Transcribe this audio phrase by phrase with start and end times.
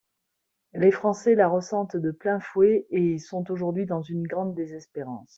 [0.73, 5.29] Les Français la ressentent de plein fouet et sont aujourd’hui dans une grande désespérance.